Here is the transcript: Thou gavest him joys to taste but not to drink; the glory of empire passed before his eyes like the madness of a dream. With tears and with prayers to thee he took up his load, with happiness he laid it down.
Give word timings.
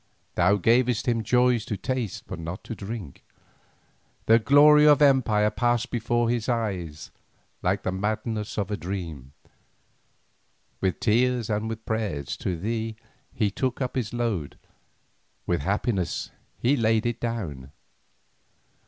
Thou 0.33 0.55
gavest 0.55 1.07
him 1.07 1.21
joys 1.21 1.63
to 1.65 1.77
taste 1.77 2.23
but 2.25 2.39
not 2.39 2.63
to 2.63 2.73
drink; 2.73 3.23
the 4.25 4.39
glory 4.39 4.83
of 4.87 4.99
empire 4.99 5.51
passed 5.51 5.91
before 5.91 6.27
his 6.27 6.49
eyes 6.49 7.11
like 7.61 7.83
the 7.83 7.91
madness 7.91 8.57
of 8.57 8.71
a 8.71 8.77
dream. 8.77 9.33
With 10.79 10.99
tears 10.99 11.51
and 11.51 11.69
with 11.69 11.85
prayers 11.85 12.35
to 12.37 12.57
thee 12.57 12.95
he 13.31 13.51
took 13.51 13.79
up 13.79 13.95
his 13.95 14.11
load, 14.11 14.57
with 15.45 15.61
happiness 15.61 16.31
he 16.57 16.75
laid 16.75 17.05
it 17.05 17.19
down. 17.19 17.69